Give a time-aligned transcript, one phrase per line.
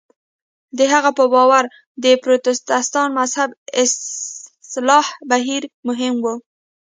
[0.77, 1.63] د هغه په باور
[2.03, 3.49] د پروتستان مذهب
[3.83, 6.25] اصلاح بهیر مهم و.